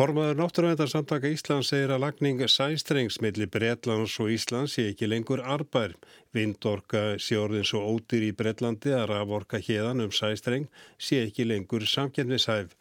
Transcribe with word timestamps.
Formaður 0.00 0.38
náttúruvendarsamtaka 0.38 1.28
Íslands 1.28 1.68
segir 1.68 1.90
að 1.92 2.00
lagning 2.00 2.38
sæstrengs 2.48 3.18
millir 3.20 3.50
Breitlands 3.52 4.14
og 4.24 4.30
Íslands 4.32 4.78
sé 4.78 4.86
ekki 4.88 5.04
lengur 5.10 5.42
arbær. 5.44 5.92
Vindorka 6.32 7.18
sé 7.20 7.36
orðin 7.36 7.66
svo 7.68 7.82
ódýr 7.84 8.24
í 8.24 8.32
Breitlandi 8.38 8.94
að 8.96 9.10
raforka 9.10 9.60
hérdan 9.60 10.00
um 10.06 10.14
sæstreng 10.16 10.70
sé 10.96 11.18
ekki 11.26 11.44
lengur 11.44 11.84
samkjörnishæf. 11.84 12.72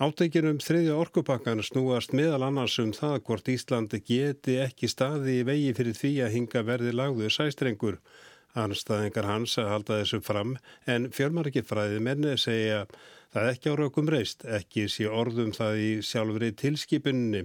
Átækjum 0.00 0.48
um 0.54 0.62
þriðja 0.64 0.96
orkupakkan 0.96 1.60
snúast 1.60 2.16
meðal 2.16 2.48
annars 2.48 2.78
um 2.80 2.96
það 2.96 3.18
hvort 3.28 3.52
Íslandi 3.52 4.00
geti 4.00 4.56
ekki 4.64 4.88
staði 4.88 5.42
í 5.42 5.44
vegi 5.50 5.76
fyrir 5.76 6.00
því 6.00 6.14
að 6.24 6.34
hinga 6.38 6.64
verði 6.72 6.96
lagðu 6.96 7.28
sæstrengur. 7.36 8.00
Anstæðingar 8.56 9.28
hans 9.28 9.58
að 9.60 9.70
halda 9.74 10.00
þessu 10.00 10.22
fram 10.24 10.56
en 10.88 11.10
fjölmarki 11.12 11.62
fræði 11.66 12.00
menni 12.02 12.36
segja 12.40 12.84
að 12.84 12.96
Það 13.36 13.50
ekki 13.50 13.68
á 13.68 13.74
raukum 13.76 14.06
reist, 14.08 14.44
ekki 14.48 14.86
sé 14.88 15.04
orðum 15.12 15.50
það 15.52 15.74
í 15.82 15.88
sjálfri 16.08 16.48
tilskipunni. 16.56 17.42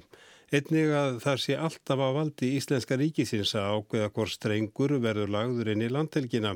Einnig 0.56 0.94
að 0.96 1.18
það 1.24 1.42
sé 1.44 1.58
alltaf 1.66 2.00
á 2.00 2.10
valdi 2.16 2.52
Íslenska 2.56 2.96
ríkisins 3.00 3.52
að 3.60 3.74
ákveða 3.76 4.12
hvort 4.16 4.36
strengur 4.38 4.94
verður 5.04 5.34
lagður 5.36 5.74
inn 5.74 5.84
í 5.84 5.90
landhelgina. 5.92 6.54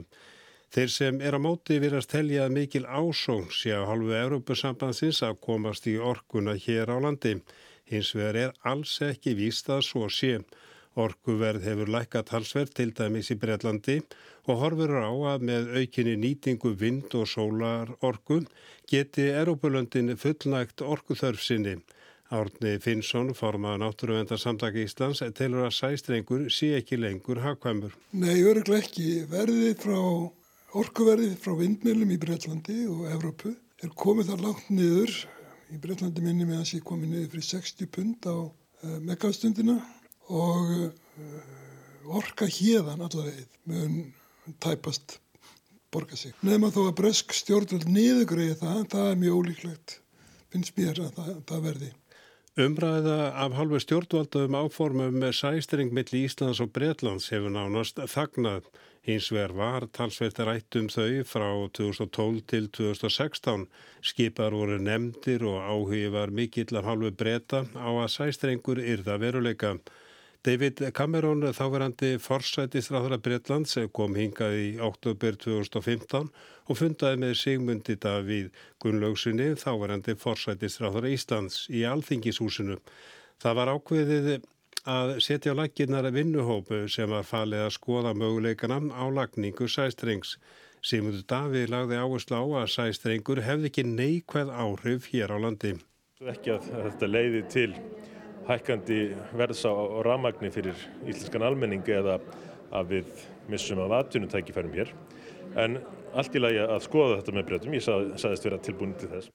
Þeir 0.72 0.94
sem 0.94 1.20
er 1.20 1.36
á 1.36 1.40
móti 1.44 1.82
virast 1.84 2.14
telja 2.14 2.48
mikil 2.48 2.86
ásóng 2.88 3.52
sé 3.52 3.76
á 3.76 3.84
halvu 3.84 4.16
Európusambansins 4.22 5.20
að 5.28 5.42
komast 5.44 5.92
í 5.92 5.98
orkuna 6.00 6.56
hér 6.56 6.96
á 6.96 6.98
landi. 7.04 7.36
Hins 7.92 8.14
vegar 8.16 8.40
er 8.40 8.56
alls 8.64 8.96
ekki 9.04 9.36
víst 9.36 9.68
að 9.68 9.84
svo 9.90 10.08
sé. 10.08 10.38
Orkuverð 10.96 11.66
hefur 11.68 11.90
lækkat 11.92 12.30
halsverð 12.32 12.72
til 12.78 12.94
dæmis 12.96 13.28
í 13.34 13.36
Breitlandi 13.40 13.98
og 14.48 14.62
horfur 14.62 14.94
á 14.96 15.12
að 15.34 15.42
með 15.50 15.74
aukinni 15.82 16.14
nýtingu 16.22 16.72
vind 16.80 17.12
og 17.20 17.28
sólarorku 17.28 18.38
geti 18.88 19.26
Erópulöndin 19.42 20.16
fullnægt 20.16 20.86
orkuþörfsinni. 20.86 21.82
Árni 22.32 22.78
Finnsson, 22.82 23.34
formaða 23.38 23.82
náttúruvendarsamtaki 23.84 24.86
Íslands, 24.88 25.20
telur 25.38 25.68
að 25.68 25.76
sæstrengur 25.78 26.48
sé 26.50 26.72
ekki 26.80 26.98
lengur 26.98 27.44
hagkvæmur. 27.44 27.94
Nei, 28.16 28.40
öruglega 28.42 28.82
ekki. 28.82 29.26
Verðið 29.30 29.76
frá 29.84 30.00
orkuverðið 30.80 31.36
frá 31.44 31.54
vindmjölum 31.60 32.16
í 32.16 32.22
Breitlandi 32.24 32.80
og 32.90 33.04
Evrópu 33.12 33.52
er 33.84 33.94
komið 34.00 34.32
þar 34.32 34.48
langt 34.48 34.72
niður. 34.72 35.14
Í 35.76 35.82
Breitlandi 35.84 36.24
minni 36.24 36.48
með 36.48 36.64
að 36.64 36.72
sé 36.72 36.82
komið 36.88 37.14
niður 37.14 37.30
fyrir 37.36 37.48
60 37.52 37.94
pund 38.00 38.32
á 38.32 38.38
eh, 38.48 38.98
megastundina 39.06 39.78
og 40.30 40.72
uh, 40.86 42.16
orka 42.18 42.48
hérðan 42.50 43.04
allavegið 43.06 43.60
mun 43.70 44.00
tæpast 44.62 45.20
borga 45.94 46.18
sig. 46.20 46.34
Nefnum 46.42 46.70
að 46.70 46.78
þó 46.78 46.82
að 46.86 46.98
bresk 47.02 47.36
stjórnvöld 47.36 47.86
niðugriði 47.90 48.58
það, 48.62 48.82
það 48.94 49.12
er 49.12 49.22
mjög 49.22 49.38
ólíklegt, 49.40 50.00
finnst 50.54 50.76
mér 50.80 51.06
að 51.06 51.14
það, 51.20 51.38
það 51.52 51.70
verði. 51.70 51.92
Umræða 52.56 53.16
af 53.44 53.56
halvu 53.58 53.82
stjórnvaldum 53.84 54.56
áformum 54.56 55.16
með 55.20 55.34
sæstring 55.42 55.90
millir 55.92 56.30
Íslands 56.30 56.62
og 56.64 56.70
Breitlands 56.76 57.28
hefur 57.34 57.52
nánast 57.52 58.00
þagnað. 58.14 58.70
Hins 59.06 59.28
vegar 59.30 59.52
var 59.54 59.86
talsveit 59.94 60.40
rætt 60.40 60.78
um 60.80 60.88
þau 60.90 61.20
frá 61.28 61.50
2012 61.78 62.40
til 62.48 62.70
2016. 62.78 63.68
Skipar 64.02 64.56
voru 64.56 64.80
nefndir 64.82 65.44
og 65.46 65.60
áhugi 65.62 66.08
var 66.16 66.32
mikill 66.32 66.80
af 66.80 66.88
halvu 66.88 67.12
breyta 67.12 67.66
á 67.76 67.92
að 67.92 68.14
sæstrengur 68.16 68.80
yrða 68.80 69.20
veruleika. 69.20 69.76
David 70.46 70.78
Cameron, 70.94 71.42
þáverandi 71.58 72.20
forsætistráðara 72.22 73.18
Breitlands, 73.18 73.80
kom 73.98 74.14
hingað 74.14 74.54
í 74.62 74.68
oktober 74.78 75.34
2015 75.42 76.28
og 76.70 76.78
fundaði 76.78 77.18
með 77.24 77.34
Sigmundi 77.40 77.96
Davíð 77.98 78.52
Gunnlaugsinni, 78.84 79.56
þáverandi 79.58 80.14
forsætistráðara 80.22 81.10
Íslands 81.16 81.64
í 81.74 81.82
Alþingishúsinu. 81.90 82.78
Það 83.42 83.58
var 83.58 83.74
ákveðið 83.74 84.30
að 84.86 85.16
setja 85.26 85.58
á 85.58 85.60
laginnar 85.64 86.12
vinnuhópu 86.14 86.84
sem 86.94 87.10
var 87.10 87.26
falið 87.26 87.66
að 87.66 87.76
skoða 87.80 88.14
möguleikana 88.14 88.84
á 88.94 89.06
lagningu 89.10 89.66
sæstrengs. 89.66 90.38
Sigmundi 90.86 91.26
Davíð 91.26 91.72
lagði 91.74 92.04
áherslu 92.06 92.38
á 92.38 92.46
að 92.62 92.74
sæstrengur 92.76 93.42
hefði 93.42 93.74
ekki 93.74 93.90
neikvæð 93.90 94.54
áhrif 94.54 95.10
hér 95.10 95.34
á 95.34 95.38
landi. 95.42 95.80
Ekki 96.22 96.54
að 96.54 96.70
þetta 96.76 97.10
leiði 97.10 97.48
til 97.50 97.72
hækkandi 98.50 99.00
verðs 99.38 99.66
á 99.66 99.74
ramagni 100.06 100.52
fyrir 100.54 100.78
íslenskan 101.06 101.46
almenning 101.46 101.86
eða 101.90 102.20
að 102.76 102.96
við 102.96 103.26
missum 103.52 103.82
af 103.86 103.94
atvinnutækifærum 104.00 104.74
hér. 104.76 104.92
En 105.56 105.80
allt 106.16 106.36
í 106.36 106.42
lagi 106.42 106.62
að 106.64 106.84
skoða 106.86 107.20
þetta 107.20 107.36
með 107.36 107.48
breytum, 107.50 107.76
ég 107.78 107.86
sað, 107.86 108.12
saðist 108.22 108.48
vera 108.48 108.60
tilbúin 108.64 108.96
til 109.00 109.12
þess. 109.12 109.32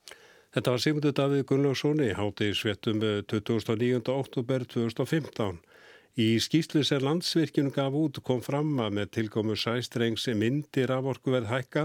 Þetta 0.50 0.72
var 0.74 0.82
Sigmundur 0.82 1.14
Davíð 1.14 1.44
Gunnlaugsson 1.46 2.00
í 2.02 2.10
háti 2.18 2.50
svettum 2.58 3.02
29. 3.30 4.00
oktober 4.10 4.64
2015. 4.66 5.60
Í 6.18 6.28
skýslu 6.42 6.82
sem 6.82 7.04
landsvirkjum 7.04 7.70
gaf 7.74 7.94
út 7.94 8.18
kom 8.26 8.40
fram 8.42 8.72
að 8.82 8.96
með 8.98 9.12
tilkomu 9.14 9.54
sæstrengs 9.54 10.26
myndir 10.34 10.90
af 10.90 11.06
orkuverð 11.12 11.52
hækka. 11.52 11.84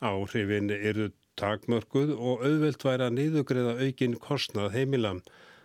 Áhrifin 0.00 0.72
eru 0.72 1.10
takmörguð 1.38 2.14
og 2.16 2.46
auðvelt 2.46 2.84
væri 2.84 3.06
að 3.06 3.16
niðugriða 3.18 3.76
aukin 3.84 4.16
kostnað 4.20 4.72
heimilam. 4.78 5.20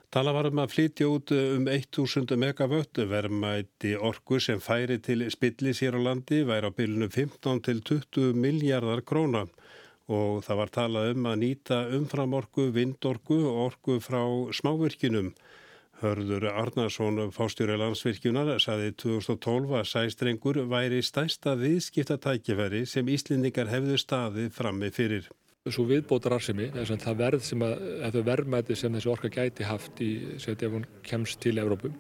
Tala 0.07 0.31
var 0.31 0.47
um 0.47 0.59
að 0.63 0.71
flytja 0.71 1.05
út 1.11 1.31
um 1.35 1.65
1000 1.67 2.31
megavött 2.39 2.99
verðmæti 3.11 3.89
orku 4.09 4.37
sem 4.39 4.61
færi 4.63 4.95
til 5.03 5.25
spillis 5.33 5.81
hér 5.83 5.97
á 5.99 6.01
landi 6.05 6.45
væri 6.47 6.69
á 6.69 6.71
bylunum 6.71 7.11
15 7.11 7.59
til 7.65 7.81
20 7.89 8.37
miljardar 8.45 9.01
króna 9.03 9.41
og 10.07 10.45
það 10.45 10.59
var 10.61 10.71
talað 10.77 11.09
um 11.11 11.27
að 11.27 11.41
nýta 11.41 11.79
umframorku, 11.97 12.69
vindorku 12.71 13.41
og 13.49 13.57
orku 13.65 13.97
frá 13.99 14.21
smávirkinum. 14.55 15.33
Hörður 15.99 16.45
Arnarsson, 16.53 17.19
fástjóri 17.35 17.75
landsvirkjunar, 17.81 18.53
saði 18.63 18.93
2012 19.03 19.75
að 19.81 19.89
sæstrengur 19.91 20.61
væri 20.71 21.01
stæsta 21.03 21.57
viðskiptatækifæri 21.59 22.85
sem 22.87 23.11
Íslendingar 23.11 23.67
hefðu 23.73 23.99
staðið 23.99 24.55
frammi 24.55 24.93
fyrir 24.95 25.27
svo 25.73 25.87
viðbótararsimi, 25.89 26.69
það 26.75 27.17
verð 27.21 27.43
sem 27.47 27.65
að, 27.65 27.73
að 28.09 28.21
verðmæti 28.27 28.77
sem 28.77 28.93
þessi 28.97 29.11
orka 29.11 29.31
gæti 29.33 29.67
haft 29.67 30.01
í, 30.03 30.11
seti 30.41 30.67
ef 30.67 30.77
hún 30.77 30.87
kemst 31.07 31.41
til 31.43 31.57
Evrópum, 31.61 31.97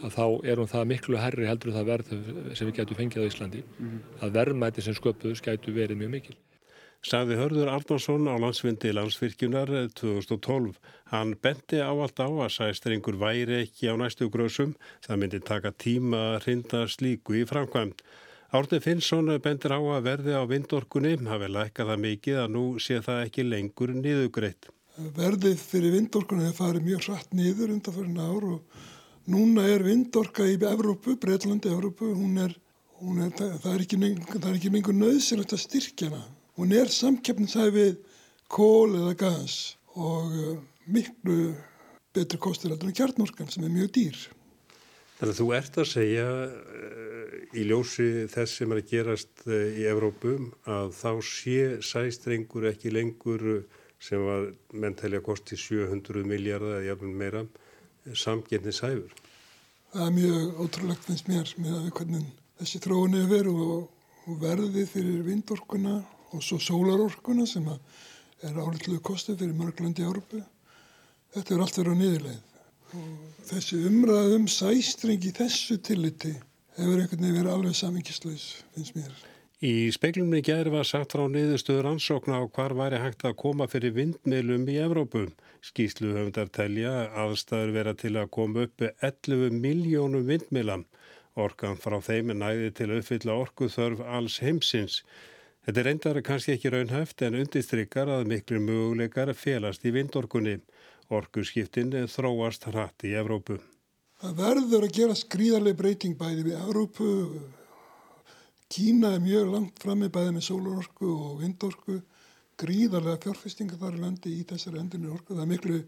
að 0.00 0.14
þá 0.16 0.26
er 0.48 0.62
hún 0.62 0.70
það 0.70 0.86
miklu 0.92 1.18
herri 1.20 1.48
heldur 1.48 1.74
það 1.76 1.90
verð 1.90 2.14
sem 2.56 2.68
við 2.68 2.76
gætu 2.78 2.98
fengið 2.98 3.26
á 3.26 3.30
Íslandi, 3.30 3.64
mm 3.64 3.88
-hmm. 3.88 4.22
að 4.24 4.38
verðmæti 4.38 4.86
sem 4.86 4.94
sköpuðus 4.94 5.44
gætu 5.44 5.74
verið 5.76 6.00
mjög 6.00 6.14
mikil. 6.16 6.38
Saði 7.00 7.38
Hörður 7.38 7.70
Arnarsson 7.72 8.26
á 8.28 8.36
landsvindi 8.36 8.90
landsvirkjunar 8.92 9.70
2012. 9.96 10.74
Hann 11.08 11.32
benti 11.40 11.78
áallt 11.80 12.20
á 12.20 12.28
að 12.28 12.52
sæstringur 12.52 13.16
væri 13.16 13.62
ekki 13.62 13.88
á 13.88 13.96
næstu 13.96 14.28
grösum, 14.28 14.74
það 15.00 15.20
myndi 15.22 15.40
taka 15.40 15.72
tíma 15.72 16.20
að 16.34 16.44
rinda 16.44 16.82
slíku 16.92 17.38
í 17.40 17.46
framkvæmt. 17.48 18.04
Árni 18.50 18.80
Finnsson 18.82 19.28
bendir 19.38 19.70
á 19.70 19.78
að 19.78 20.06
verði 20.08 20.32
á 20.34 20.42
vindorkunni 20.42 21.12
hafi 21.30 21.48
lækkað 21.54 21.90
það 21.92 22.00
mikið 22.02 22.38
að 22.42 22.48
nú 22.50 22.62
sé 22.82 22.96
það 22.98 23.20
ekki 23.28 23.44
lengur 23.46 23.92
niðugreitt. 23.94 24.66
Verðið 25.14 25.60
fyrir 25.62 25.94
vindorkunni 25.94 26.48
hefur 26.48 26.58
farið 26.64 26.88
mjög 26.88 27.04
hratt 27.06 27.36
niður 27.38 27.70
undan 27.76 27.94
fyrir 27.94 28.18
ár 28.18 28.48
og 28.48 28.80
núna 29.30 29.68
er 29.70 29.84
vindorka 29.86 30.48
í 30.50 30.56
Evrópu, 30.58 31.14
Breitlandi, 31.22 31.70
Evrópu, 31.70 32.10
hún 32.10 32.42
er, 32.42 32.56
hún 32.98 33.22
er, 33.22 33.30
það 33.38 33.70
er 33.76 33.86
ekki 34.58 34.74
lengur 34.74 34.98
nöðsilegt 34.98 35.54
að 35.54 35.62
styrkja 35.68 36.10
hana. 36.10 36.26
Hún 36.58 36.74
er 36.74 36.90
samkeppnisæfið 36.90 38.02
kól 38.50 38.98
eða 38.98 39.14
gas 39.22 39.60
og 39.94 40.34
uh, 40.34 40.58
miklu 40.90 41.54
betri 42.10 42.42
kostur 42.42 42.74
en 42.74 42.98
kjarnorkan 42.98 43.46
sem 43.46 43.62
er 43.62 43.76
mjög 43.78 43.94
dýr. 43.94 44.20
Þannig 45.20 45.34
að 45.34 45.40
þú 45.42 45.46
ert 45.52 45.74
að 45.76 45.88
segja 45.90 46.28
uh, 46.48 47.32
í 47.52 47.64
ljósi 47.68 48.04
þess 48.32 48.54
sem 48.56 48.70
er 48.72 48.78
að 48.80 48.86
gerast 48.88 49.42
uh, 49.44 49.52
í 49.76 49.82
Evrópum 49.90 50.46
að 50.64 50.94
þá 50.96 51.10
sé 51.28 51.56
sæstrengur 51.84 52.64
ekki 52.70 52.92
lengur 52.94 53.44
uh, 53.58 53.58
sem 54.00 54.24
var 54.24 54.48
menn 54.72 54.96
telja 54.96 55.20
kosti 55.20 55.60
700 55.60 56.24
miljardar 56.24 56.78
eða 56.78 56.88
jafnveg 56.88 57.20
meira 57.20 57.44
samgetni 58.16 58.72
sæfur. 58.72 59.12
Það 59.92 60.06
er 60.06 60.16
mjög 60.16 60.64
ótrúlegt 60.64 61.04
finnst 61.10 61.28
mér 61.28 61.54
með 61.60 61.76
að 61.82 61.92
hvernig 62.00 62.26
þessi 62.62 62.84
þróun 62.86 63.20
er 63.20 63.30
verið 63.36 63.64
og, 63.66 63.86
og 64.24 64.40
verði 64.40 64.88
fyrir 64.88 65.24
vindorkuna 65.28 65.98
og 66.32 66.46
svo 66.46 66.56
sólarorkuna 66.64 67.44
sem 67.44 67.68
er 67.68 68.56
álitluðu 68.56 69.04
kosti 69.04 69.36
fyrir 69.36 69.52
mörglandi 69.58 70.00
í 70.00 70.08
Európu. 70.08 70.40
Þetta 71.36 71.52
er 71.58 71.66
allt 71.66 71.82
verið 71.82 71.92
á 71.92 72.00
niðurleið 72.00 72.46
og 72.96 73.42
þessi 73.48 73.80
umræðum 73.88 74.46
sæstring 74.50 75.22
í 75.26 75.32
þessu 75.36 75.78
tilliti 75.84 76.32
hefur 76.76 77.02
einhvern 77.02 77.24
veginn 77.24 77.36
verið 77.36 77.52
alveg 77.54 77.76
samingislaus, 77.78 78.46
finnst 78.74 78.96
mér. 78.96 79.12
Í 79.60 79.90
speklumni 79.92 80.40
gerði 80.40 80.72
var 80.72 80.86
sagt 80.88 81.12
frá 81.12 81.26
niðurstöður 81.28 81.90
ansókna 81.90 82.38
á 82.40 82.44
hvar 82.48 82.72
væri 82.78 83.00
hægt 83.02 83.26
að 83.28 83.36
koma 83.42 83.66
fyrir 83.68 83.92
vindmiðlum 83.98 84.64
í 84.72 84.78
Evrópu. 84.80 85.26
Skýslu 85.60 86.14
höfndar 86.16 86.48
telja 86.48 86.94
aðstæður 87.24 87.74
vera 87.74 87.92
til 87.92 88.14
að 88.16 88.30
koma 88.36 88.64
uppi 88.64 88.88
11 89.04 89.58
miljónum 89.60 90.24
vindmiðlam. 90.30 90.86
Orkan 91.36 91.76
frá 91.76 91.98
þeim 92.00 92.32
er 92.32 92.40
næði 92.40 92.72
til 92.78 92.88
að 92.88 93.02
uppfylla 93.02 93.36
orkuþörf 93.42 94.00
alls 94.08 94.40
heimsins. 94.40 95.02
Þetta 95.66 95.82
er 95.82 95.88
reyndar 95.90 96.22
kannski 96.24 96.56
ekki 96.56 96.72
raunhæft 96.72 97.20
en 97.26 97.36
undistrykar 97.42 98.08
að 98.08 98.30
miklu 98.32 98.62
möguleikar 98.64 99.34
felast 99.36 99.84
í 99.84 99.92
vindorkunni 99.92 100.56
Orkuskiptin 101.10 101.90
þróast 102.10 102.68
hratt 102.70 103.04
í 103.08 103.14
Evrópu. 103.18 103.58
Það 104.20 104.36
verður 104.38 104.84
að 104.86 104.94
gera 104.98 105.16
skrýðarlega 105.16 105.78
breyting 105.80 106.18
bæði 106.20 106.44
við 106.46 106.58
Evrópu. 106.60 107.08
Kína 108.70 109.14
er 109.16 109.24
mjög 109.24 109.50
langt 109.54 109.82
fram 109.82 110.04
með 110.04 110.12
bæði 110.16 110.34
með 110.36 110.46
sólorku 110.46 111.10
og 111.10 111.40
vindorku. 111.40 111.98
Gríðarlega 112.60 113.22
fjárfestingar 113.24 113.80
þar 113.80 113.96
í 113.96 114.04
landi 114.04 114.34
í 114.36 114.44
þessari 114.46 114.82
endurni 114.82 115.10
orku. 115.10 115.34
Það 115.34 115.42
er 115.46 115.50
miklu, 115.54 115.80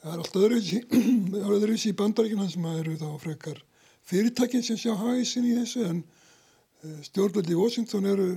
það 0.00 0.14
er 0.14 0.24
allt 0.24 0.40
öðruvísi 0.40 1.90
í 1.92 1.98
bandaríkina 1.98 2.48
sem 2.48 2.72
eru 2.72 2.96
þá 3.02 3.08
frekar 3.20 3.62
fyrirtækinn 4.08 4.64
sem 4.66 4.78
sjá 4.80 4.94
hæsin 4.98 5.46
í 5.46 5.54
þessu 5.60 5.86
en 5.86 6.02
eh, 6.02 6.98
stjórnvöldi 7.06 7.54
í 7.54 7.58
Washington 7.58 8.08
eru, 8.10 8.28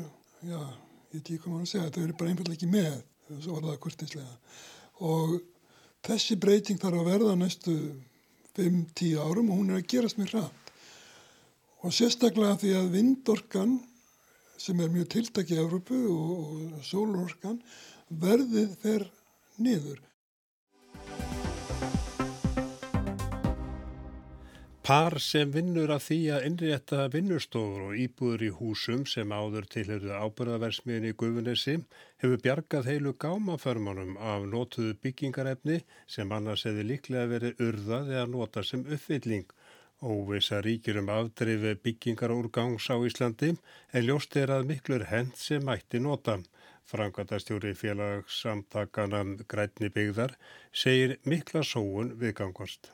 já, 0.46 0.62
ég 1.16 1.22
ekki 1.24 1.50
maður 1.50 1.66
að 1.66 1.72
segja, 1.72 1.92
þau 1.96 2.04
eru 2.04 2.18
bara 2.20 2.34
einfallega 2.34 2.58
ekki 2.60 2.72
með, 2.72 2.96
svo 3.40 3.58
var 3.58 3.70
það 3.70 3.84
kurtislega. 3.86 4.38
Og 5.06 5.38
þessi 6.06 6.38
breyting 6.42 6.80
þarf 6.82 7.02
að 7.02 7.10
verða 7.10 7.36
næstu 7.40 7.76
5-10 8.56 9.18
árum 9.20 9.52
og 9.52 9.60
hún 9.60 9.74
er 9.74 9.82
að 9.82 9.90
gerast 9.92 10.20
mér 10.20 10.32
hratt. 10.36 10.72
Og 11.86 11.94
sérstaklega 11.94 12.58
því 12.62 12.74
að 12.80 12.92
vindorkan 12.96 13.76
sem 14.62 14.80
er 14.82 14.94
mjög 14.94 15.10
tiltækið 15.14 15.58
í 15.58 15.62
Európu 15.62 16.00
og, 16.10 16.52
og 16.80 16.86
sólorkan 16.88 17.60
verðið 18.10 18.76
fer 18.82 19.08
niður. 19.62 20.00
Par 24.86 25.16
sem 25.18 25.50
vinnur 25.50 25.90
að 25.90 26.04
því 26.06 26.16
að 26.36 26.44
innrétta 26.46 27.06
vinnustofur 27.10 27.86
og 27.88 27.94
íbúður 27.98 28.44
í 28.46 28.50
húsum 28.54 29.06
sem 29.10 29.32
áður 29.34 29.66
tilhörðu 29.74 30.12
ábyrðaversmiðin 30.14 31.08
í 31.10 31.14
Guðunessi 31.18 31.74
hefur 32.22 32.44
bjargað 32.44 32.90
heilu 32.92 33.14
gámaförmanum 33.24 34.12
af 34.32 34.44
nótuðu 34.52 34.92
byggingarefni 35.02 35.80
sem 36.16 36.36
annars 36.38 36.68
hefði 36.70 36.84
líklega 36.92 37.32
verið 37.32 37.64
urðað 37.66 38.12
eða 38.14 38.28
nota 38.36 38.62
sem 38.70 38.84
uppfylling. 38.86 39.48
Óvisa 40.06 40.60
ríkir 40.62 41.00
um 41.02 41.10
afdrifi 41.16 41.72
byggingarúrgangs 41.88 42.86
á 42.94 43.02
Íslandi 43.10 43.56
en 43.56 44.06
ljóst 44.06 44.38
er 44.38 44.54
að 44.54 44.68
miklur 44.70 45.08
hend 45.10 45.34
sem 45.34 45.66
mætti 45.66 46.04
nota. 46.04 46.38
Frangatastjóri 46.86 47.74
félagssamtakana 47.74 49.24
Grætni 49.50 49.90
byggðar 49.90 50.38
segir 50.70 51.18
mikla 51.26 51.66
sóun 51.66 52.14
viðgangast. 52.22 52.94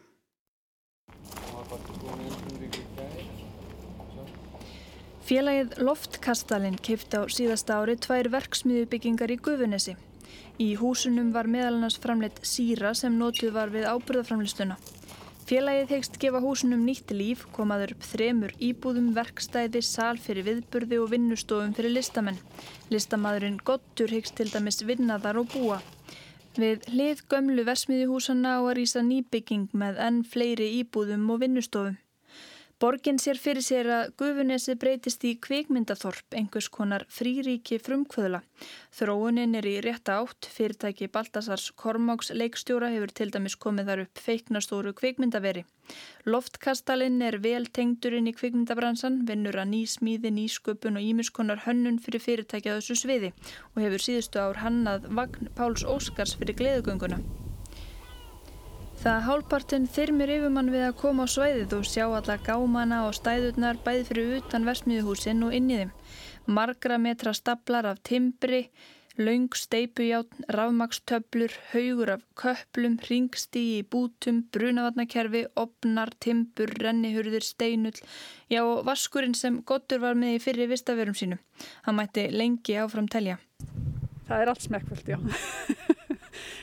Félagið 5.21 5.75
Loftkastalinn 5.85 6.79
keipt 6.81 7.13
á 7.13 7.21
síðasta 7.29 7.77
ári 7.77 7.93
tvær 8.01 8.31
verksmiðubyggingar 8.33 9.31
í 9.31 9.37
Gufunesi. 9.37 9.93
Í 10.57 10.73
húsunum 10.79 11.29
var 11.35 11.49
meðalannars 11.51 11.99
framleitt 12.01 12.41
síra 12.45 12.95
sem 12.97 13.13
notuð 13.19 13.53
var 13.53 13.69
við 13.73 13.85
ábyrðaframlistuna. 13.91 14.79
Félagið 15.45 15.93
hegst 15.93 16.17
gefa 16.21 16.39
húsunum 16.41 16.83
nýtt 16.87 17.13
líf, 17.13 17.45
komaður 17.53 17.93
upp 17.95 18.05
þremur 18.07 18.53
íbúðum, 18.63 19.09
verkstæði, 19.17 19.81
sal 19.85 20.17
fyrir 20.17 20.45
viðburði 20.47 21.01
og 21.03 21.09
vinnustofum 21.11 21.73
fyrir 21.77 21.91
listamenn. 21.97 22.37
Listamadurinn 22.93 23.57
Gottur 23.67 24.13
hegst 24.15 24.37
til 24.39 24.49
dæmis 24.49 24.81
vinnaðar 24.87 25.41
og 25.41 25.51
búa. 25.53 25.81
Við 26.57 26.87
hlið 26.91 27.25
gömlu 27.31 27.65
versmiðjuhúsanna 27.67 28.57
á 28.57 28.61
að 28.61 28.77
rýsa 28.79 29.03
nýbygging 29.05 29.69
með 29.77 29.99
enn 30.07 30.23
fleiri 30.27 30.71
íbúðum 30.81 31.29
og 31.35 31.45
vinnustofum. 31.45 31.99
Borgin 32.81 33.19
sér 33.21 33.37
fyrir 33.37 33.61
sér 33.61 33.87
að 33.93 34.13
Gufunesi 34.17 34.73
breytist 34.81 35.21
í 35.29 35.35
kvikmyndaþorp, 35.45 36.33
einhvers 36.33 36.65
konar 36.73 37.03
fríríki 37.13 37.77
frumkvöðla. 37.77 38.39
Þróunin 38.97 39.53
er 39.59 39.67
í 39.69 39.75
rétta 39.85 40.15
átt, 40.17 40.47
fyrirtæki 40.49 41.05
Baltasars 41.13 41.67
Kormáks 41.77 42.31
leikstjóra 42.33 42.89
hefur 42.89 43.13
til 43.13 43.27
dæmis 43.35 43.53
komið 43.61 43.91
þar 43.91 44.01
upp 44.07 44.23
feiknastóru 44.25 44.95
kvikmyndaveri. 44.97 45.61
Loftkastalinn 46.25 47.21
er 47.21 47.37
vel 47.45 47.69
tengdurinn 47.69 48.31
í 48.31 48.33
kvikmyndabransan, 48.39 49.21
vinnur 49.29 49.61
að 49.61 49.75
ný 49.75 49.83
smíði, 49.85 50.33
nýsköpun 50.39 50.97
og 50.97 51.05
ímiskonar 51.11 51.61
hönnun 51.67 52.01
fyrir 52.01 52.25
fyrirtæki 52.25 52.73
á 52.73 52.81
þessu 52.81 52.97
sviði 53.03 53.29
og 53.75 53.85
hefur 53.85 54.07
síðustu 54.07 54.41
ár 54.41 54.65
hannað 54.65 55.05
Vagn 55.21 55.53
Páls 55.53 55.85
Óskars 55.85 56.33
fyrir 56.41 56.57
gleðugönguna. 56.57 57.21
Það 59.01 59.23
hálpartinn 59.25 59.85
þyrmir 59.89 60.29
yfirmann 60.29 60.67
við 60.69 60.83
að 60.85 60.97
koma 60.99 61.23
á 61.25 61.33
svæðið 61.33 61.71
og 61.73 61.87
sjá 61.89 62.03
alla 62.05 62.35
gámana 62.45 62.99
og 63.07 63.15
stæðurnar 63.17 63.79
bæði 63.81 64.03
fyrir 64.11 64.33
utan 64.37 64.67
versmiðuhúsinn 64.67 65.39
og 65.47 65.55
inn 65.57 65.71
í 65.73 65.77
þeim. 65.79 65.93
Margra 66.45 66.99
metra 67.01 67.31
staplar 67.33 67.87
af 67.89 68.03
timbri, 68.05 68.59
laung 69.17 69.47
steipujátn, 69.57 70.45
rafmakstöblur, 70.53 71.55
haugur 71.71 72.11
af 72.13 72.27
köplum, 72.37 72.99
ringstígi 73.07 73.79
í 73.79 73.87
bútum, 73.89 74.43
brunavatnakerfi, 74.53 75.47
opnar, 75.57 76.13
timbur, 76.21 76.69
rennihurðir, 76.85 77.47
steinull, 77.47 77.97
já 78.53 78.61
og 78.61 78.83
vaskurinn 78.85 79.33
sem 79.33 79.63
Gottur 79.65 80.05
var 80.05 80.13
með 80.13 80.35
í 80.35 80.43
fyrri 80.45 80.69
vistaverum 80.69 81.17
sínu. 81.17 81.41
Hann 81.87 81.97
mætti 81.97 82.27
lengi 82.29 82.77
áfram 82.77 83.09
telja. 83.09 83.39
Það 84.29 84.45
er 84.45 84.53
allt 84.53 84.69
smekkvöld, 84.69 85.09
já. 85.09 85.17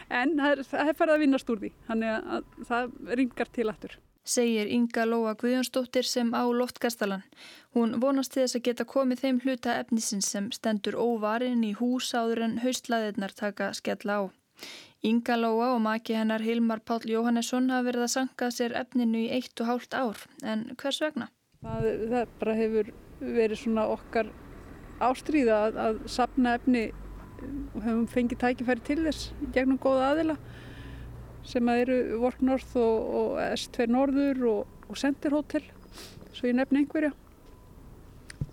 en 0.09 0.37
það 0.39 0.65
er 0.85 0.99
farið 0.99 1.15
að 1.15 1.25
vinnast 1.25 1.51
úr 1.55 1.65
því 1.65 1.73
þannig 1.89 2.15
að 2.37 2.53
það 2.71 3.17
ringar 3.23 3.53
til 3.55 3.69
aftur 3.73 3.99
segir 4.29 4.69
Inga 4.69 5.07
Lóa 5.09 5.35
Guðjónsdóttir 5.41 6.05
sem 6.05 6.35
á 6.37 6.45
Loftkastalan. 6.45 7.25
Hún 7.75 7.97
vonast 8.03 8.35
til 8.35 8.45
þess 8.45 8.59
að 8.59 8.67
geta 8.67 8.85
komið 8.89 9.23
þeim 9.23 9.39
hluta 9.45 9.77
efnisins 9.81 10.29
sem 10.35 10.51
stendur 10.53 10.99
óvarinn 11.01 11.65
í 11.65 11.73
hús 11.79 12.11
áður 12.13 12.45
en 12.47 12.59
haustlaðirnar 12.65 13.35
taka 13.37 13.73
skella 13.79 14.21
á. 14.21 14.23
Inga 15.07 15.37
Lóa 15.39 15.73
og 15.77 15.83
maki 15.85 16.17
hennar 16.19 16.43
Hilmar 16.43 16.83
Pál 16.83 17.01
Jóhannesson 17.07 17.71
hafa 17.71 17.87
verið 17.87 18.07
að 18.09 18.15
sanga 18.17 18.51
sér 18.51 18.75
efninu 18.81 19.25
í 19.25 19.29
eitt 19.37 19.61
og 19.63 19.71
hálft 19.71 19.95
ár, 19.95 20.25
en 20.43 20.67
hvers 20.75 21.01
vegna? 21.05 21.29
Það, 21.63 21.87
það 22.11 22.33
bara 22.41 22.57
hefur 22.59 22.91
verið 23.21 23.61
svona 23.63 23.85
okkar 23.95 24.33
ástríða 25.03 25.61
að, 25.69 25.79
að 25.85 26.01
sapna 26.11 26.57
efni 26.59 26.89
höfum 27.85 28.07
fengið 28.11 28.41
tækifæri 28.43 28.85
til 28.87 28.99
þess 29.05 29.31
gegnum 29.55 29.79
góða 29.83 30.13
aðila 30.13 30.37
sem 31.49 31.71
að 31.71 31.83
eru 31.85 31.99
Vork 32.23 32.43
North 32.45 32.77
og, 32.77 33.09
og 33.21 33.39
S2 33.47 33.89
Norður 33.91 34.45
og, 34.51 34.77
og 34.89 35.01
Center 35.01 35.37
Hotel 35.37 35.65
svo 36.33 36.51
ég 36.51 36.59
nefni 36.59 36.83
einhverja 36.83 37.15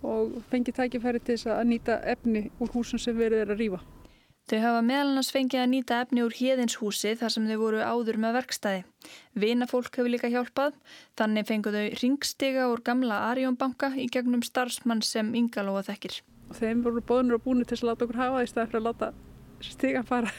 og 0.06 0.38
fengið 0.50 0.78
tækifæri 0.78 1.20
til 1.20 1.34
þess 1.36 1.50
að 1.56 1.68
nýta 1.72 1.98
efni 2.14 2.46
úr 2.62 2.72
húsum 2.74 3.00
sem 3.02 3.16
verið 3.16 3.44
er 3.44 3.52
að 3.54 3.62
rýfa. 3.62 3.80
Þau 4.46 4.60
hafa 4.62 4.82
meðalans 4.86 5.32
fengið 5.34 5.62
að 5.64 5.70
nýta 5.72 5.96
efni 6.04 6.22
úr 6.22 6.36
híðinshúsi 6.38 7.16
þar 7.18 7.32
sem 7.34 7.48
þau 7.50 7.56
voru 7.64 7.80
áður 7.82 8.20
með 8.22 8.36
verkstæði. 8.38 8.84
Vinafólk 9.34 9.98
hefur 9.98 10.12
líka 10.12 10.30
hjálpað, 10.30 10.76
þannig 11.18 11.48
fenguð 11.48 11.80
þau 11.80 11.98
ringstiga 12.04 12.68
úr 12.70 12.84
gamla 12.86 13.24
Arjónbanka 13.32 13.90
í 13.98 14.06
gegnum 14.06 14.46
starfsmann 14.46 15.02
sem 15.02 15.34
yngalóa 15.34 15.82
þekkir 15.88 16.20
og 16.48 16.56
þeim 16.58 16.82
voru 16.86 17.02
bóðnur 17.02 17.40
og 17.40 17.44
búinir 17.46 17.68
til 17.68 17.80
að 17.80 17.90
láta 17.90 18.06
okkur 18.06 18.22
hafa 18.22 18.44
í 18.44 18.50
staði 18.50 18.70
fyrir 18.70 18.82
að 18.82 18.88
láta 18.90 19.12
stigan 19.64 20.06
fara 20.06 20.32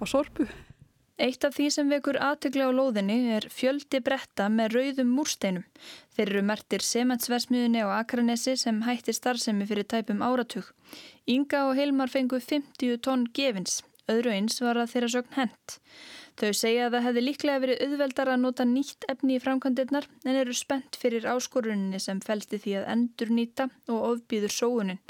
á 0.00 0.04
sorpu. 0.08 0.46
Eitt 1.20 1.44
af 1.44 1.52
því 1.52 1.66
sem 1.74 1.90
vekur 1.92 2.16
aðtökla 2.16 2.70
á 2.70 2.72
lóðinni 2.72 3.16
er 3.36 3.44
fjöldi 3.52 3.98
bretta 4.00 4.46
með 4.48 4.76
rauðum 4.78 5.10
múrsteinum. 5.12 5.66
Þeir 6.16 6.30
eru 6.30 6.42
mertir 6.48 6.84
sementsversmiðunni 6.86 7.82
á 7.84 7.92
Akranesi 7.98 8.54
sem 8.56 8.78
hætti 8.86 9.12
starfsemi 9.12 9.66
fyrir 9.68 9.84
tæpum 9.84 10.24
áratug. 10.24 10.70
Inga 11.28 11.66
og 11.68 11.76
Hilmar 11.76 12.08
fengu 12.08 12.40
50 12.40 13.02
tonn 13.04 13.26
gefins, 13.36 13.82
öðru 14.08 14.32
eins 14.32 14.56
var 14.64 14.80
að 14.80 14.94
þeirra 14.94 15.12
sögn 15.18 15.36
hent. 15.36 15.76
Þau 16.40 16.54
segja 16.56 16.86
að 16.86 16.94
það 16.94 17.02
hefði 17.04 17.22
líklega 17.24 17.60
verið 17.60 17.82
auðveldar 17.84 18.28
að 18.32 18.38
nota 18.40 18.64
nýtt 18.64 19.04
efni 19.12 19.34
í 19.36 19.42
framkvæmdirnar 19.44 20.06
en 20.24 20.38
eru 20.40 20.54
spennt 20.56 20.96
fyrir 20.96 21.26
áskoruninni 21.28 22.00
sem 22.00 22.22
fælsti 22.24 22.60
því 22.62 22.72
að 22.80 22.88
endur 22.94 23.32
nýta 23.36 23.66
og 23.92 24.06
ofbýður 24.14 24.54
sóunin. 24.54 25.02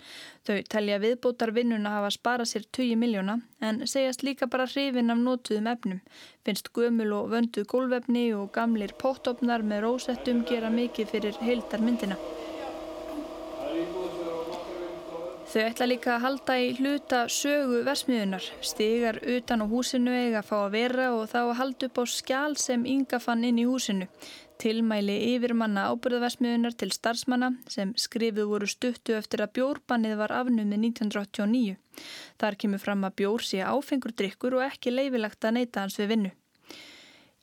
Þau 0.42 0.56
telja 0.74 0.98
viðbótar 1.04 1.54
vinnun 1.54 1.86
að 1.86 1.96
hafa 2.00 2.10
sparað 2.16 2.50
sér 2.50 2.66
20 2.80 2.98
miljóna 3.04 3.38
en 3.62 3.82
segjast 3.86 4.26
líka 4.26 4.50
bara 4.50 4.66
hrifin 4.66 5.14
af 5.14 5.22
notuðum 5.22 5.70
efnum. 5.70 6.04
Finnst 6.42 6.74
gömul 6.74 7.12
og 7.14 7.30
vönduð 7.30 7.70
gólvefni 7.70 8.26
og 8.34 8.50
gamlir 8.56 8.98
pottopnar 8.98 9.62
með 9.62 9.86
rósettum 9.86 10.42
gera 10.50 10.74
mikið 10.74 11.14
fyrir 11.14 11.44
heildar 11.46 11.86
Þau 15.50 15.62
ætla 15.66 15.86
líka 15.88 16.12
að 16.14 16.22
halda 16.22 16.54
í 16.62 16.66
hluta 16.78 17.20
sögu 17.26 17.80
versmiðunar, 17.82 18.44
stigar 18.62 19.16
utan 19.32 19.64
á 19.64 19.66
húsinu 19.66 20.12
eiga 20.14 20.44
að 20.44 20.46
fá 20.46 20.58
að 20.60 20.76
vera 20.76 21.08
og 21.16 21.24
þá 21.32 21.38
að 21.40 21.56
halda 21.58 21.88
upp 21.88 21.98
á 21.98 22.04
skjál 22.12 22.54
sem 22.54 22.84
Inga 22.86 23.18
fann 23.18 23.42
inn 23.48 23.58
í 23.58 23.64
húsinu. 23.66 24.06
Tilmæli 24.62 25.16
yfirmanna 25.32 25.88
ábyrðaversmiðunar 25.90 26.76
til 26.78 26.92
starfsmanna 26.94 27.50
sem 27.66 27.90
skrifið 27.98 28.46
voru 28.52 28.70
stuttu 28.70 29.18
eftir 29.18 29.42
að 29.42 29.56
bjórbannið 29.58 30.14
var 30.22 30.36
afnumið 30.38 30.84
1989. 30.92 31.74
Þar 32.38 32.58
kemur 32.62 32.84
fram 32.86 33.02
að 33.10 33.16
bjór 33.24 33.48
sé 33.50 33.64
áfengur 33.66 34.14
drikkur 34.14 34.60
og 34.60 34.68
ekki 34.68 34.94
leifilegt 34.94 35.50
að 35.50 35.58
neyta 35.58 35.82
hans 35.82 35.98
við 35.98 36.12
vinnu. 36.14 36.32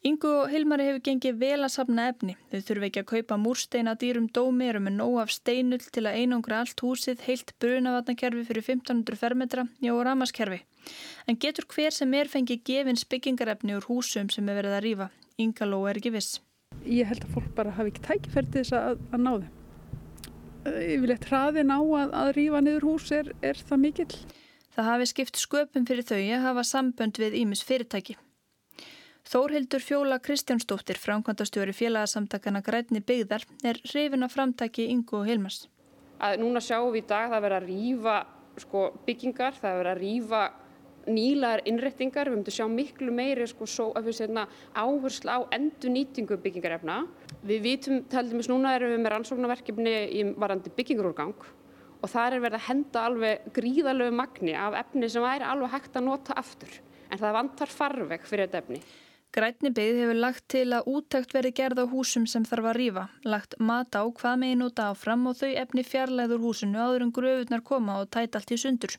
Ingu 0.06 0.30
og 0.44 0.52
Hilmari 0.52 0.86
hefur 0.86 1.02
gengið 1.08 1.40
vel 1.42 1.58
að 1.66 1.72
sapna 1.74 2.04
efni. 2.12 2.36
Þau 2.52 2.60
þurfi 2.68 2.88
ekki 2.88 3.02
að 3.02 3.08
kaupa 3.12 3.38
múrsteina 3.42 3.96
dýrum 3.98 4.28
dómi 4.30 4.68
eru 4.70 4.82
með 4.86 4.94
nóg 5.00 5.16
af 5.24 5.32
steinull 5.34 5.82
til 5.82 6.04
að 6.06 6.20
einangra 6.22 6.60
allt 6.62 6.84
húsið 6.86 7.24
heilt 7.26 7.54
brunavatnakerfi 7.58 8.44
fyrir 8.46 8.68
1500 8.68 9.18
fermetra 9.18 9.66
og 9.66 10.02
ramaskerfi. 10.06 10.60
En 11.28 11.40
getur 11.42 11.66
hver 11.74 11.96
sem 11.96 12.14
er 12.14 12.30
fengið 12.30 12.62
gefins 12.70 13.08
byggingarefni 13.10 13.74
úr 13.80 13.88
húsum 13.90 14.30
sem 14.30 14.48
er 14.48 14.60
verið 14.62 14.78
að 14.78 14.86
rýfa? 14.86 15.10
Inga 15.42 15.66
Ló 15.66 15.82
er 15.90 15.98
ekki 15.98 16.14
viss. 16.14 16.38
Ég 16.86 17.10
held 17.10 17.26
að 17.26 17.34
fólk 17.34 17.50
bara 17.58 17.74
hafi 17.74 17.96
ekki 17.96 18.06
tækifæri 18.06 18.52
til 18.54 18.62
þess 18.62 18.78
að, 18.78 19.02
að 19.12 19.24
ná 19.26 19.32
þeim. 19.34 19.54
Yfirleitt 20.68 21.28
hraðin 21.32 21.74
á 21.74 21.80
að, 21.80 22.16
að 22.22 22.32
rýfa 22.38 22.62
niður 22.62 22.88
hús 22.92 23.10
er, 23.18 23.34
er 23.42 23.60
það 23.66 23.84
mikill. 23.88 24.14
Það 24.78 24.90
hafi 24.92 25.10
skipt 25.10 25.42
sköpum 25.42 25.90
fyrir 25.90 26.06
þau 26.06 26.22
að 26.22 26.44
hafa 26.46 26.68
sambönd 26.70 27.18
við 27.18 27.42
Ímis 27.42 27.66
fyrirtæki. 27.66 28.18
Þórhildur 29.28 29.84
Fjóla 29.84 30.22
Kristjánsdóttir, 30.24 30.96
framkvæmdastjóri 31.04 31.74
félagsamtakana 31.76 32.62
Grætni 32.64 33.02
byggðar, 33.04 33.44
er 33.60 33.76
hrifin 33.90 34.24
af 34.24 34.32
framtaki 34.32 34.86
Ingo 34.88 35.18
og 35.20 35.26
Hilmars. 35.28 35.66
Að 36.24 36.38
núna 36.40 36.62
sjáum 36.64 36.94
við 36.94 37.02
í 37.02 37.08
dag 37.10 37.34
það 37.34 37.42
verið 37.44 37.58
að 37.58 37.66
rýfa 37.68 38.14
sko, 38.64 38.84
byggingar, 39.04 39.58
það 39.60 39.80
verið 39.82 39.92
að 39.92 40.00
rýfa 40.06 40.40
nýlaðar 41.12 41.64
innrettingar, 41.68 42.32
við 42.32 42.38
myndum 42.38 42.56
sjá 42.56 42.68
miklu 42.72 43.16
meiri 43.18 43.48
sko, 43.52 43.68
svo, 43.68 43.88
hérna, 43.98 44.46
áherslu 44.72 45.36
á 45.36 45.40
endur 45.58 45.92
nýtingu 45.92 46.38
byggingarefna. 46.46 46.96
Við 47.44 47.60
vitum, 47.66 48.00
taldum 48.08 48.40
við 48.40 48.50
núna 48.54 48.78
erum 48.78 48.94
við 48.96 49.04
með 49.04 49.14
rannsóknarverkefni 49.16 49.98
í 50.08 50.24
varandi 50.40 50.72
byggingarúrgang 50.78 51.36
og 51.98 52.14
það 52.14 52.38
er 52.38 52.46
verið 52.46 52.62
að 52.62 52.68
henda 52.70 53.04
alveg 53.10 53.52
gríðalögu 53.60 54.16
magni 54.22 54.56
af 54.56 54.80
efni 54.86 55.12
sem 55.12 55.26
væri 55.26 55.44
alveg 55.50 55.76
hægt 55.76 56.00
að 56.00 56.08
nota 56.08 56.40
aftur 56.40 56.80
en 57.10 57.20
það 57.20 57.38
vantar 57.42 57.72
farveg 57.74 58.28
fyrir 58.28 58.48
þetta 58.48 58.64
efni. 58.64 58.82
Grætni 59.36 59.70
byggð 59.78 59.98
hefur 60.02 60.20
lagt 60.24 60.44
til 60.54 60.68
að 60.76 60.88
úttækt 60.94 61.34
veri 61.36 61.52
gerð 61.60 61.82
á 61.84 61.86
húsum 61.92 62.26
sem 62.32 62.46
þarf 62.48 62.70
að 62.72 62.78
rýfa, 62.80 63.04
lagt 63.34 63.58
mat 63.60 63.98
á 64.00 64.04
hvað 64.08 64.40
megin 64.44 64.64
út 64.68 64.80
áfram 64.80 65.28
og 65.30 65.36
þau 65.42 65.52
efni 65.64 65.84
fjarlæður 65.84 66.46
húsinu 66.46 66.80
áður 66.80 67.06
en 67.06 67.14
gröfunar 67.18 67.64
koma 67.70 68.00
og 68.02 68.10
tæta 68.16 68.40
allt 68.40 68.56
í 68.56 68.60
sundur. 68.64 68.96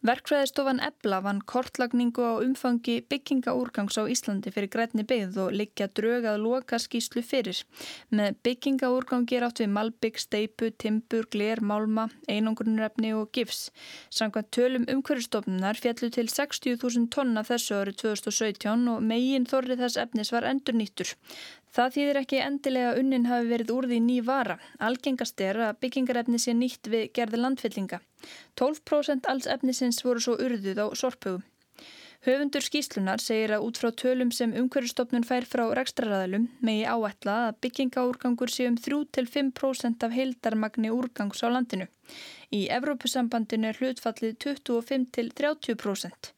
Verkfræðistofan 0.00 0.78
Ebla 0.80 1.18
vann 1.20 1.42
kortlagningu 1.44 2.22
á 2.24 2.40
umfangi 2.40 3.02
byggingaúrgangs 3.12 3.98
á 4.00 4.08
Íslandi 4.08 4.48
fyrir 4.48 4.70
grætni 4.72 5.04
byggð 5.04 5.36
og 5.42 5.52
liggja 5.52 5.90
drög 5.92 6.24
að 6.24 6.38
loka 6.40 6.78
skýslu 6.80 7.20
fyrir. 7.20 7.60
Með 8.08 8.38
byggingaúrgangi 8.46 9.36
er 9.36 9.44
átt 9.44 9.60
við 9.60 9.68
malbygg, 9.74 10.16
steipu, 10.16 10.70
timbur, 10.72 11.28
gler, 11.28 11.60
málma, 11.60 12.06
einangrunrefni 12.32 13.12
og 13.12 13.28
gifs. 13.36 13.68
Samkvæmt 14.08 14.48
tölum 14.56 14.88
umhverjastofnunar 14.88 15.76
fjallu 15.76 16.08
til 16.16 16.32
60.000 16.32 17.10
tonna 17.12 17.44
þessu 17.44 17.82
árið 17.82 18.00
2017 18.06 18.88
og 18.94 19.04
megin 19.04 19.44
þorrið 19.52 19.84
þess 19.84 20.00
efnis 20.06 20.32
var 20.32 20.48
endur 20.48 20.80
nýttur. 20.80 21.12
Það 21.70 21.92
þýðir 21.94 22.18
ekki 22.18 22.38
endilega 22.42 22.94
unnin 22.98 23.28
hafi 23.30 23.46
verið 23.52 23.68
úr 23.76 23.86
því 23.90 23.98
ný 24.02 24.16
vara. 24.26 24.56
Algengast 24.82 25.40
er 25.44 25.60
að 25.68 25.78
byggingarefni 25.84 26.40
sé 26.42 26.54
nýtt 26.58 26.90
við 26.90 27.12
gerði 27.14 27.38
landfyllinga. 27.44 28.00
12% 28.58 29.30
alls 29.30 29.46
efnisins 29.46 30.02
voru 30.02 30.22
svo 30.24 30.34
urðuð 30.34 30.82
á 30.82 30.86
sorphugum. 30.98 31.44
Höfundur 32.26 32.60
skýslunar 32.60 33.22
segir 33.24 33.54
að 33.56 33.62
út 33.64 33.78
frá 33.80 33.88
tölum 33.96 34.28
sem 34.36 34.50
umhverjastofnun 34.52 35.24
fær 35.24 35.46
frá 35.48 35.62
rekstraræðalum 35.78 36.50
megi 36.60 36.82
áætla 36.84 37.36
að 37.46 37.60
byggingaúrgangur 37.64 38.52
sé 38.52 38.66
um 38.68 38.76
3-5% 38.76 40.04
af 40.04 40.12
heildarmagni 40.18 40.90
úrgangs 40.92 41.40
á 41.40 41.48
landinu. 41.48 41.86
Í 42.50 42.64
Evrópusambandinu 42.74 43.68
er 43.68 43.76
hlutfallið 43.78 44.32
25-30%. 44.42 46.30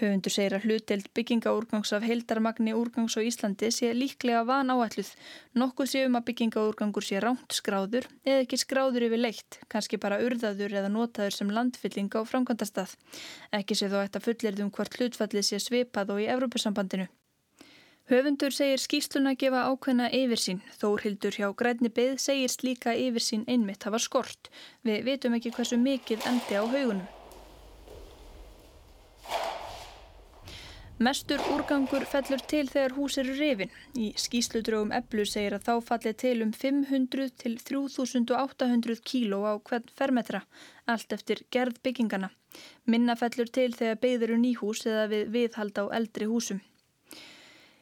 Höfundur 0.00 0.34
segir 0.34 0.56
að 0.56 0.64
hlutdelt 0.66 1.06
byggingaúrgangs 1.14 1.92
af 1.94 2.06
heildarmagni 2.08 2.74
úrgangs 2.74 3.14
á 3.14 3.22
Íslandi 3.22 3.70
sé 3.70 3.92
líklega 3.94 4.42
van 4.48 4.74
áætluð. 4.74 5.12
Nokkuð 5.54 5.92
sé 5.92 6.02
um 6.08 6.18
að 6.18 6.26
byggingaúrgangur 6.32 7.06
sé 7.06 7.22
ránt 7.22 7.54
skráður 7.54 8.10
eða 8.26 8.42
ekki 8.42 8.58
skráður 8.64 9.06
yfir 9.06 9.22
leitt, 9.22 9.60
kannski 9.70 10.02
bara 10.02 10.18
urðaður 10.26 10.74
eða 10.82 10.90
notaður 10.90 11.38
sem 11.38 11.54
landfylling 11.54 12.10
á 12.18 12.20
framkvæmdastað. 12.26 12.98
Ekki 13.54 13.78
sé 13.78 13.92
þó 13.92 14.00
eftir 14.02 14.26
fullirðum 14.26 14.74
hvort 14.74 14.98
hlutfallið 14.98 15.50
sé 15.52 15.62
svipað 15.62 16.16
og 16.16 16.24
í 16.26 16.30
Evrópusambandinu. 16.34 17.06
Höfundur 18.10 18.50
segir 18.50 18.80
skýsluna 18.82 19.36
gefa 19.38 19.60
ákveðna 19.70 20.08
yfirsín. 20.18 20.58
Þórhildur 20.80 21.36
hjá 21.38 21.46
Grænni 21.54 21.92
byggð 21.94 22.16
segir 22.18 22.50
slíka 22.50 22.90
yfirsín 22.98 23.44
einmitt 23.46 23.84
hafa 23.86 24.00
skort. 24.02 24.48
Við 24.82 25.04
vitum 25.06 25.36
ekki 25.36 25.52
hversu 25.54 25.76
mikið 25.78 26.24
endi 26.26 26.56
á 26.58 26.66
haugunum. 26.72 27.04
Mestur 31.06 31.44
úrgangur 31.54 32.02
fellur 32.04 32.42
til 32.50 32.64
þegar 32.72 32.96
hús 32.96 33.14
eru 33.22 33.36
rifin. 33.38 33.70
Í 33.94 34.10
skýsludrögum 34.18 34.90
eblu 34.98 35.22
segir 35.24 35.54
að 35.54 35.68
þá 35.68 35.86
falli 35.92 36.14
til 36.24 36.34
um 36.42 36.50
500 36.50 37.30
til 37.44 37.54
3800 37.62 39.04
kíló 39.06 39.44
á 39.46 39.54
hvern 39.70 39.86
fermetra, 40.00 40.42
allt 40.90 41.14
eftir 41.14 41.44
gerð 41.54 41.78
byggingana. 41.86 42.32
Minna 42.90 43.14
fellur 43.14 43.54
til 43.54 43.70
þegar 43.78 44.02
byggður 44.02 44.28
eru 44.32 44.42
nýhús 44.42 44.84
eða 44.90 45.06
við 45.14 45.32
viðhald 45.38 45.78
á 45.78 45.84
eldri 45.94 46.26
húsum. 46.26 46.60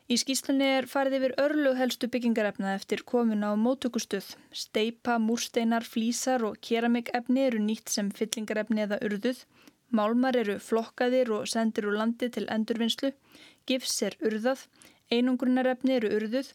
Í 0.08 0.16
skýslunni 0.16 0.64
er 0.72 0.86
farið 0.88 1.14
yfir 1.18 1.32
örlug 1.42 1.74
helstu 1.76 2.08
byggingarefna 2.08 2.70
eftir 2.78 3.02
komuna 3.10 3.50
á 3.52 3.54
mótökustuð. 3.60 4.30
Steipa, 4.56 5.18
múrsteinar, 5.20 5.84
flísar 5.84 6.46
og 6.48 6.56
keramikefni 6.64 7.42
eru 7.44 7.60
nýtt 7.60 7.92
sem 7.92 8.08
fyllingarefni 8.16 8.86
eða 8.86 8.96
urðuð. 9.04 9.42
Málmar 9.92 10.38
eru 10.40 10.56
flokkaðir 10.64 11.28
og 11.36 11.44
sendir 11.52 11.90
úr 11.90 11.98
landi 12.00 12.30
til 12.32 12.48
endurvinnslu. 12.48 13.12
Gifs 13.68 14.00
er 14.08 14.16
urðað. 14.24 14.64
Einungrunarefni 15.12 15.98
eru 15.98 16.14
urðuð. 16.16 16.54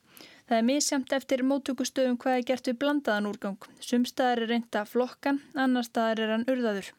Það 0.49 0.57
er 0.57 0.65
misjamt 0.71 1.13
eftir 1.13 1.45
mótökustöðum 1.45 2.17
hvað 2.25 2.39
er 2.39 2.47
gert 2.49 2.71
við 2.71 2.79
blandaðan 2.81 3.29
úrgang. 3.29 3.69
Sumstaðar 3.77 4.47
er 4.47 4.51
reynda 4.55 4.83
flokkan, 4.89 5.43
annar 5.53 5.85
staðar 5.85 6.25
er 6.25 6.33
hann 6.35 6.49
urðaður. 6.49 6.89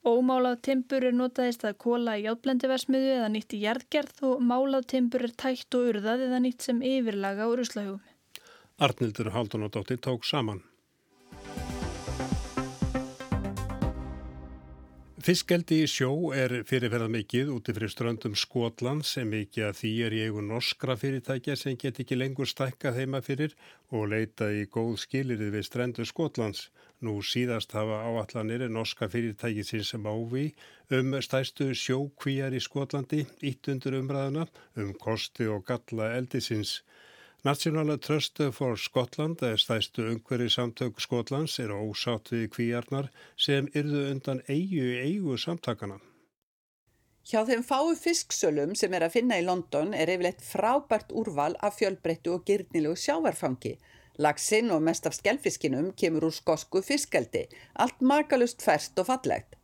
Ómálað 0.00 0.62
timbur 0.64 1.04
er 1.04 1.12
notaðist 1.12 1.64
að 1.68 1.76
kóla 1.84 2.14
í 2.16 2.22
játblendiversmiðu 2.24 3.10
eða 3.18 3.28
nýtt 3.34 3.52
í 3.52 3.60
jarðgerð 3.66 4.22
og 4.30 4.40
málað 4.40 4.86
timbur 4.94 5.26
er 5.26 5.34
tætt 5.42 5.76
og 5.76 5.90
urðað 5.90 6.24
eða 6.28 6.38
nýtt 6.40 6.64
sem 6.64 6.80
yfirlaga 6.80 7.48
úr 7.50 7.60
uslahugum. 7.66 8.00
Arnildur 8.80 9.28
Haldunadóttir 9.34 10.00
tók 10.00 10.24
saman. 10.24 10.62
Fiskeldi 15.30 15.76
í 15.84 15.86
sjó 15.86 16.32
er 16.34 16.50
fyrirferðað 16.66 17.12
mikið 17.14 17.50
úti 17.54 17.70
fyrir 17.76 17.90
ströndum 17.92 18.32
Skotland 18.40 19.06
sem 19.06 19.28
mikið 19.30 19.66
að 19.68 19.76
því 19.78 19.90
er 20.06 20.16
í 20.16 20.22
eigu 20.24 20.42
norskra 20.42 20.96
fyrirtækja 20.98 21.54
sem 21.60 21.76
get 21.78 22.00
ekki 22.02 22.18
lengur 22.18 22.50
stækka 22.50 22.90
þeima 22.96 23.20
fyrir 23.22 23.54
og 23.94 24.08
leita 24.10 24.48
í 24.50 24.64
góð 24.74 24.96
skilirið 25.04 25.52
við 25.54 25.68
strendu 25.68 26.08
Skotlands. 26.10 26.64
Nú 27.06 27.14
síðast 27.22 27.76
hafa 27.78 28.00
áallanir 28.08 28.66
norska 28.74 29.06
fyrirtæki 29.12 29.62
sín 29.68 29.86
sem 29.86 30.10
áví 30.10 30.48
um 30.98 31.14
stæstu 31.22 31.68
sjókvíjar 31.78 32.56
í 32.58 32.64
Skotlandi, 32.66 33.22
ítt 33.46 33.70
undir 33.70 34.00
umræðuna 34.00 34.48
um 34.82 34.90
kosti 34.98 35.46
og 35.46 35.62
galla 35.70 36.10
eldisins. 36.18 36.80
National 37.44 37.98
Trust 37.98 38.40
for 38.52 38.76
Scotland, 38.76 39.40
stæstu 39.56 40.02
umhverju 40.02 40.48
samtök 40.48 41.00
Skotlands, 41.00 41.58
er 41.58 41.72
ósátt 41.72 42.28
við 42.32 42.48
kvíjarnar 42.52 43.08
sem 43.36 43.68
yrðu 43.74 44.02
undan 44.10 44.42
eigu 44.48 44.88
eigu 45.00 45.36
samtakana. 45.40 45.96
Hjá 47.24 47.46
þeim 47.48 47.62
fáu 47.64 47.94
fisksölum 47.96 48.74
sem 48.76 48.92
er 48.92 49.06
að 49.06 49.14
finna 49.16 49.38
í 49.40 49.46
London 49.46 49.94
er 49.94 50.12
yfirleitt 50.12 50.44
frábært 50.44 51.14
úrval 51.16 51.56
af 51.64 51.78
fjölbreyttu 51.78 52.34
og 52.34 52.44
gyrnilegu 52.48 52.96
sjávarfangi 52.96 53.78
Laxinn 54.20 54.68
og 54.70 54.82
mest 54.84 55.06
af 55.08 55.14
skellfiskinum 55.16 55.92
kemur 55.96 56.26
úr 56.28 56.34
skosku 56.36 56.82
fiskeldi, 56.84 57.46
allt 57.74 58.02
makalust 58.04 58.60
færst 58.60 58.98
og 59.00 59.06
fallegt. 59.08 59.56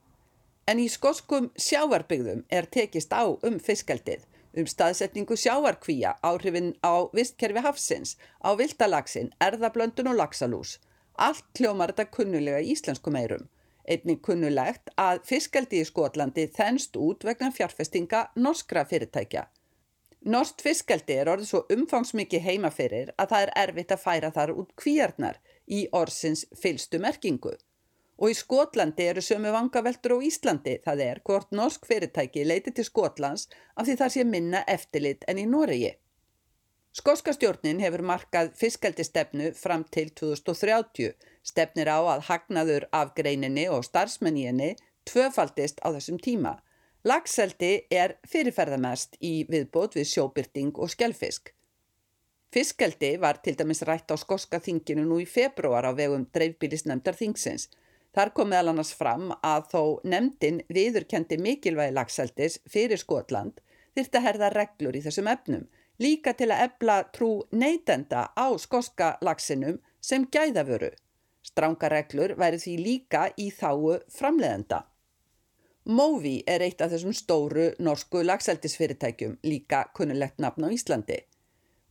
En 0.66 0.80
í 0.80 0.86
skoskum 0.88 1.50
sjávarbyggðum 1.60 2.40
er 2.48 2.68
tekist 2.76 3.12
á 3.12 3.28
um 3.28 3.58
fiskeldið, 3.66 4.22
um 4.56 4.66
staðsetningu 4.66 5.36
sjávarkvíja, 5.36 6.16
áhrifin 6.24 6.72
á 6.80 7.06
vistkerfi 7.16 7.62
hafsins, 7.64 8.16
á 8.40 8.56
viltalaxin, 8.58 9.32
erðablöndun 9.40 10.10
og 10.12 10.18
laxalús. 10.20 10.78
Allt 11.16 11.44
kljómar 11.56 11.92
þetta 11.92 12.10
kunnulega 12.16 12.62
í 12.64 12.72
íslensku 12.74 13.12
meirum. 13.12 13.46
Einnig 13.86 14.22
kunnulegt 14.26 14.90
að 14.98 15.20
fiskeldi 15.28 15.80
í 15.80 15.86
Skotlandi 15.86 16.48
þennst 16.56 16.96
út 16.98 17.24
vegna 17.24 17.52
fjárfestinga 17.54 18.26
norskra 18.34 18.82
fyrirtækja. 18.88 19.46
Norst 20.26 20.62
fiskeldi 20.64 21.14
er 21.20 21.28
orðið 21.30 21.48
svo 21.52 21.60
umfangsmikið 21.70 22.42
heimaferir 22.48 23.12
að 23.14 23.28
það 23.32 23.44
er 23.44 23.52
erfitt 23.62 23.92
að 23.94 24.02
færa 24.02 24.30
þar 24.34 24.52
út 24.58 24.72
kvíarnar 24.74 25.38
í 25.70 25.84
orsins 25.94 26.42
fylstu 26.58 26.98
merkingu. 26.98 27.52
Og 28.16 28.32
í 28.32 28.36
Skotlandi 28.38 29.04
eru 29.10 29.20
sömu 29.20 29.52
vangaveltur 29.52 30.16
á 30.16 30.18
Íslandi, 30.24 30.78
það 30.84 31.02
er 31.04 31.20
hvort 31.24 31.52
norsk 31.52 31.84
fyrirtæki 31.84 32.46
leiti 32.48 32.72
til 32.72 32.86
Skotlands 32.88 33.48
af 33.76 33.84
því 33.86 33.96
þar 34.00 34.12
sé 34.14 34.24
minna 34.24 34.62
eftirlit 34.72 35.26
en 35.28 35.40
í 35.42 35.44
Noregi. 35.46 35.92
Skoska 36.96 37.34
stjórnin 37.36 37.82
hefur 37.84 38.00
markað 38.08 38.54
fiskaldistefnu 38.56 39.50
fram 39.52 39.82
til 39.92 40.08
2030, 40.16 41.12
stefnir 41.44 41.90
á 41.92 42.00
að 42.00 42.24
hagnaður 42.30 42.86
af 43.00 43.12
greininni 43.18 43.66
og 43.68 43.84
starfsmenninni 43.84 44.70
tvöfaldist 45.04 45.82
á 45.84 45.92
þessum 45.92 46.16
tíma. 46.16 46.54
Lagseldi 47.04 47.84
er 47.92 48.16
fyrirferðamest 48.26 49.20
í 49.20 49.44
viðbót 49.50 49.94
við 49.98 50.08
sjóbyrting 50.14 50.72
og 50.80 50.90
skjálfisk. 50.94 51.52
Fiskeldi 52.50 53.12
var 53.20 53.42
til 53.44 53.58
dæmis 53.58 53.84
rætt 53.84 54.08
á 54.08 54.16
skoska 54.16 54.62
þinginu 54.64 55.04
nú 55.04 55.20
í 55.20 55.28
februar 55.28 55.84
á 55.84 55.92
vegum 55.92 56.24
dreifbílisnefndar 56.32 57.18
þingsins. 57.18 57.68
Þar 58.16 58.30
kom 58.32 58.48
meðal 58.48 58.72
annars 58.72 58.94
fram 58.96 59.28
að 59.44 59.66
þó 59.74 59.80
nefndin 60.08 60.62
viðurkendi 60.72 61.36
mikilvægi 61.36 61.92
lagseldis 61.92 62.58
fyrir 62.64 62.96
Skotland 62.96 63.60
þyrta 63.96 64.22
herða 64.24 64.48
reglur 64.54 64.96
í 64.96 65.02
þessum 65.04 65.28
efnum, 65.28 65.66
líka 66.00 66.32
til 66.36 66.48
að 66.52 66.62
ebla 66.66 66.96
trú 67.12 67.30
neytenda 67.52 68.30
á 68.32 68.46
skoska 68.60 69.16
lagsinum 69.24 69.78
sem 70.00 70.24
gæðavöru. 70.32 70.90
Stránga 71.44 71.88
reglur 71.92 72.34
væri 72.40 72.60
því 72.60 72.74
líka 72.82 73.26
í 73.36 73.50
þáu 73.54 73.98
framleðenda. 74.12 74.82
Movi 75.86 76.40
er 76.50 76.64
eitt 76.66 76.80
af 76.82 76.90
þessum 76.90 77.14
stóru 77.14 77.68
norsku 77.78 78.24
lagseldisfyrirtækjum, 78.24 79.36
líka 79.46 79.84
kunnulegt 79.94 80.40
nafn 80.42 80.66
á 80.66 80.68
Íslandi. 80.74 81.20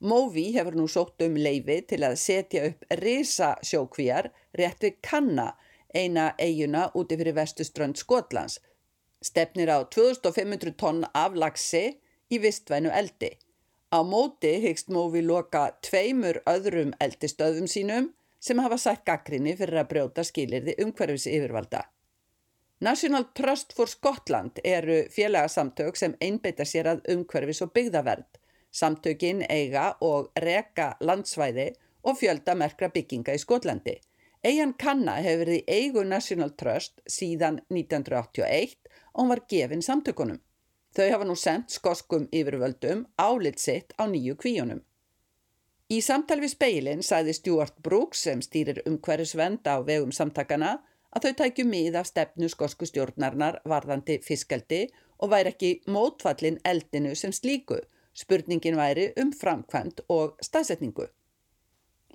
Movi 0.03 0.50
hefur 0.58 0.75
nú 0.75 0.89
sótt 0.91 1.24
um 1.24 1.38
leifi 1.39 1.79
til 1.88 2.01
að 2.03 2.17
setja 2.20 2.65
upp 2.67 2.84
risa 3.00 3.53
sjókvíjar 3.63 4.27
rétt 4.60 4.84
við 4.84 5.00
Kanna, 5.05 5.53
eina 5.95 6.33
eiguna 6.37 6.89
úti 6.95 7.17
fyrir 7.17 7.35
vestuströnd 7.35 7.97
Skotlands. 7.97 8.59
Stefnir 9.23 9.71
á 9.71 9.79
2500 9.95 10.75
tonn 10.77 11.05
af 11.13 11.33
lagsi 11.35 11.85
í 12.29 12.39
vistvænu 12.43 12.91
eldi. 12.91 13.31
Á 13.95 13.99
móti 14.03 14.53
hyggst 14.65 14.89
Movi 14.91 15.21
loka 15.23 15.65
tveimur 15.87 16.41
öðrum 16.49 16.93
eldistöðum 16.99 17.67
sínum 17.71 18.11
sem 18.39 18.59
hafa 18.59 18.77
sætt 18.77 19.05
gaggrinni 19.07 19.55
fyrir 19.57 19.81
að 19.81 19.91
brjóta 19.93 20.25
skilirði 20.27 20.75
umhverfis 20.83 21.27
yfirvalda. 21.31 21.85
National 22.79 23.29
Trust 23.33 23.73
for 23.73 23.87
Scotland 23.87 24.59
eru 24.63 25.05
félagasamtök 25.09 25.95
sem 25.95 26.17
einbeita 26.21 26.65
sér 26.67 26.89
að 26.91 27.05
umhverfis 27.13 27.63
og 27.63 27.71
byggðavernd. 27.77 28.41
Samtökin 28.75 29.45
eiga 29.49 29.93
og 30.03 30.27
reka 30.43 30.89
landsvæði 30.99 31.69
og 32.03 32.19
fjölda 32.19 32.57
merkra 32.59 32.91
bygginga 32.91 33.33
í 33.33 33.39
Skotlandi. 33.39 33.95
Eian 34.45 34.75
Kanna 34.77 35.15
hefur 35.25 35.39
verið 35.41 35.55
í 35.57 35.77
eigu 35.79 36.03
National 36.05 36.51
Trust 36.53 36.99
síðan 37.09 37.55
1981 37.73 38.75
og 39.13 39.21
hún 39.23 39.31
var 39.31 39.41
gefin 39.49 39.81
samtökunum. 39.81 40.41
Þau 40.95 41.07
hafa 41.11 41.25
nú 41.25 41.35
sendt 41.39 41.73
skoskum 41.73 42.27
yfirvöldum 42.29 43.01
álit 43.17 43.57
sitt 43.59 43.95
á 43.97 44.05
nýju 44.05 44.35
kvíunum. 44.43 44.83
Í 45.89 45.97
samtal 46.01 46.37
við 46.43 46.53
speilin 46.53 47.01
sæði 47.05 47.33
Stuart 47.39 47.81
Brooks 47.87 48.21
sem 48.27 48.43
stýrir 48.45 48.83
umhverfisvend 48.85 49.65
á 49.65 49.81
vegum 49.87 50.13
samtakana 50.13 50.75
að 51.15 51.25
þau 51.25 51.33
tækju 51.41 51.65
mið 51.71 51.97
af 52.01 52.11
stefnu 52.11 52.51
skosku 52.53 52.85
stjórnarnar 52.85 53.59
varðandi 53.65 54.19
fiskaldi 54.21 54.85
og 55.17 55.33
væri 55.33 55.55
ekki 55.55 55.73
mótfallin 55.89 56.61
eldinu 56.69 57.17
sem 57.17 57.33
slíku 57.33 57.81
Spurningin 58.15 58.77
væri 58.77 59.09
um 59.19 59.33
framkvæmt 59.33 60.05
og 60.07 60.37
staðsetningu. 60.41 61.09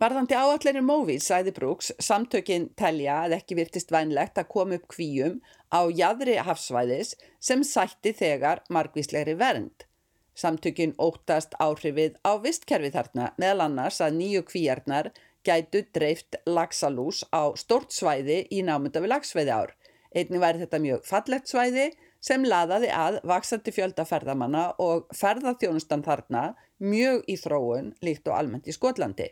Varðandi 0.00 0.32
áallinir 0.32 0.80
móvís, 0.80 1.26
sæði 1.28 1.52
Brooks, 1.52 1.90
samtökinn 2.00 2.70
telja 2.72 3.18
að 3.26 3.34
ekki 3.36 3.56
virtist 3.58 3.90
vænlegt 3.92 4.38
að 4.40 4.46
koma 4.48 4.78
upp 4.78 4.86
kvíum 4.88 5.34
á 5.68 5.92
jæðri 5.92 6.38
hafsvæðis 6.40 7.10
sem 7.36 7.60
sætti 7.68 8.14
þegar 8.16 8.62
margvíslegri 8.72 9.34
vernd. 9.36 9.84
Samtökinn 10.32 10.94
óttast 10.96 11.52
áhrifið 11.60 12.16
á 12.24 12.32
vistkerfi 12.40 12.88
þarna 12.94 13.26
meðal 13.36 13.66
annars 13.66 13.98
að 14.00 14.16
nýju 14.22 14.46
kvíjarnar 14.48 15.10
gætu 15.44 15.82
dreift 15.92 16.38
lagsalús 16.48 17.20
á 17.28 17.52
stort 17.60 17.92
svæði 17.92 18.46
í 18.48 18.62
námynda 18.64 19.04
við 19.04 19.12
lagsveiði 19.12 19.52
ár. 19.52 19.74
Einni 20.16 20.40
væri 20.40 20.62
þetta 20.64 20.80
mjög 20.80 21.04
fallegt 21.10 21.52
svæði 21.52 21.90
sem 22.24 22.48
laðaði 22.48 22.88
að 22.88 23.20
vaksandi 23.28 23.76
fjöldaferðamanna 23.76 24.64
og 24.80 25.12
ferðarþjónustan 25.20 26.08
þarna 26.08 26.46
mjög 26.80 27.28
í 27.28 27.36
þróun 27.44 27.92
líkt 28.00 28.32
og 28.32 28.40
almennt 28.40 28.72
í 28.72 28.72
Skotlandi. 28.72 29.28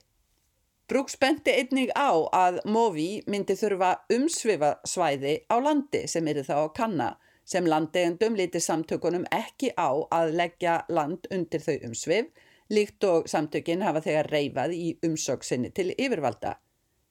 Brooks 0.88 1.18
benti 1.20 1.52
einnig 1.52 1.90
á 1.92 2.16
að 2.32 2.62
Movi 2.64 3.20
myndi 3.28 3.52
þurfa 3.60 3.90
umsvifa 4.14 4.70
svæði 4.88 5.34
á 5.52 5.60
landi 5.60 6.06
sem 6.08 6.28
eru 6.32 6.40
þá 6.46 6.54
að 6.56 6.70
kanna 6.78 7.08
sem 7.44 7.66
landegendum 7.68 8.36
liti 8.38 8.60
samtökunum 8.64 9.26
ekki 9.28 9.74
á 9.76 9.92
að 10.16 10.32
leggja 10.40 10.76
land 10.88 11.26
undir 11.34 11.60
þau 11.60 11.74
umsvif 11.90 12.46
líkt 12.72 13.04
og 13.04 13.28
samtökin 13.28 13.84
hafa 13.84 14.00
þegar 14.06 14.30
reyfað 14.32 14.72
í 14.76 14.86
umsöksinni 15.04 15.68
til 15.76 15.90
yfirvalda. 15.92 16.54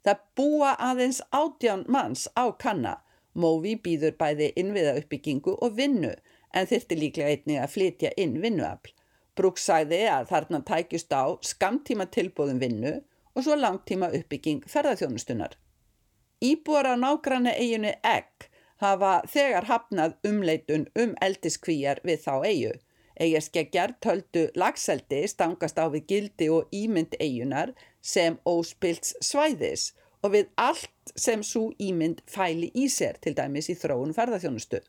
Það 0.02 0.24
búa 0.40 0.72
aðeins 0.88 1.20
átján 1.30 1.84
manns 1.86 2.26
á 2.34 2.50
kanna 2.58 2.96
Móvi 3.38 3.76
býður 3.78 4.16
bæði 4.18 4.48
innviða 4.58 4.96
uppbyggingu 5.04 5.54
og 5.62 5.76
vinnu 5.78 6.16
en 6.58 6.70
þyrti 6.72 6.98
líklega 6.98 7.36
einni 7.36 7.60
að 7.62 7.76
flytja 7.76 8.12
inn 8.18 8.40
vinnuafl. 8.42 8.96
Brooks 9.38 9.70
sagði 9.70 10.02
að 10.10 10.32
þarna 10.32 10.64
tækjust 10.66 11.14
á 11.14 11.38
skamtíma 11.46 12.10
tilbúðum 12.10 12.64
vinnu 12.64 12.96
og 12.96 13.06
svo 13.46 13.58
langtíma 13.60 14.10
uppbygging 14.14 14.66
ferðarþjónustunar. 14.70 15.56
Íbúar 16.44 16.88
á 16.90 16.96
nágranna 16.98 17.54
eiginu 17.58 17.94
Egg 18.06 18.50
hafa 18.84 19.22
þegar 19.30 19.68
hafnað 19.70 20.18
umleitun 20.28 20.86
um 21.00 21.16
eldiskvíjar 21.22 22.02
við 22.06 22.22
þá 22.26 22.34
eigu. 22.46 22.74
Eigarskeggjar 23.18 23.96
töldu 24.06 24.44
lagseldi 24.54 25.24
stangast 25.28 25.80
á 25.82 25.90
við 25.90 26.06
gildi 26.12 26.50
og 26.54 26.68
ímynd 26.70 27.18
eigunar 27.20 27.74
sem 28.02 28.38
óspilts 28.46 29.16
svæðis 29.26 29.94
og 30.22 30.36
við 30.36 30.52
allt 30.62 31.14
sem 31.16 31.42
svo 31.44 31.72
ímynd 31.82 32.22
fæli 32.30 32.70
í 32.76 32.86
sér 32.94 33.18
til 33.22 33.34
dæmis 33.38 33.72
í 33.74 33.78
þróun 33.80 34.14
ferðarþjónustu. 34.14 34.84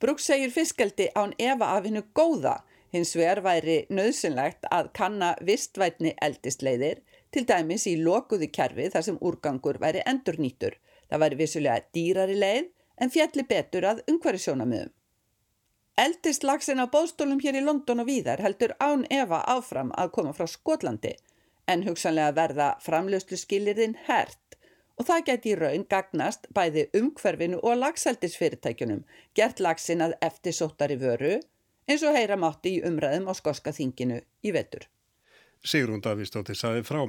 Brooks 0.00 0.28
segir 0.28 0.52
fiskeldi 0.52 1.08
án 1.16 1.32
efa 1.38 1.72
af 1.76 1.88
hennu 1.88 2.02
góða 2.16 2.60
hins 2.92 3.14
vegar 3.16 3.42
væri 3.44 3.84
nöðsynlegt 3.92 4.68
að 4.72 4.92
kanna 4.96 5.34
vistvætni 5.46 6.14
eldistleiðir 6.24 7.00
til 7.30 7.46
dæmis 7.46 7.86
í 7.86 7.96
lokuðu 8.00 8.50
kerfi 8.52 8.88
þar 8.92 9.06
sem 9.06 9.18
úrgangur 9.20 9.78
væri 9.82 10.02
endurnýtur. 10.12 10.76
Það 11.10 11.22
væri 11.24 11.40
vissulega 11.40 11.86
dýrari 11.94 12.38
leið 12.38 12.70
en 13.00 13.12
fjalli 13.14 13.46
betur 13.48 13.86
að 13.92 14.02
umhverju 14.10 14.44
sjónamöðum. 14.44 14.92
Eldistlagsin 16.00 16.80
á 16.80 16.86
bóstólum 16.88 17.40
hér 17.44 17.58
í 17.60 17.64
London 17.64 18.02
og 18.02 18.08
víðar 18.08 18.40
heldur 18.40 18.72
án 18.80 19.02
efa 19.12 19.42
áfram 19.54 19.90
að 20.00 20.12
koma 20.16 20.32
frá 20.36 20.46
Skotlandi 20.48 21.16
en 21.68 21.84
hugsanlega 21.86 22.36
verða 22.36 22.68
framlöslu 22.84 23.36
skilirinn 23.36 23.98
hert 24.06 24.56
og 25.00 25.06
það 25.08 25.26
geti 25.26 25.52
í 25.52 25.58
raun 25.60 25.84
gagnast 25.92 26.48
bæði 26.56 26.86
umhverfinu 27.00 27.60
og 27.60 27.78
lagseldisfyrirtækjunum 27.82 29.02
gert 29.38 29.60
lagsin 29.66 30.04
að 30.06 30.16
eftir 30.28 30.56
sóttari 30.56 30.96
vöru 31.00 31.36
eins 31.90 32.04
og 32.06 32.16
heyra 32.16 32.36
mátti 32.40 32.76
í 32.78 32.82
umræðum 32.86 33.30
á 33.30 33.34
skoska 33.36 33.72
þinginu 33.76 34.20
í 34.44 34.52
vetur. 34.56 34.86
Sigrún 35.64 36.00
Davíðsdóttir 36.04 36.56
saði 36.56 36.84
frá. 36.86 37.02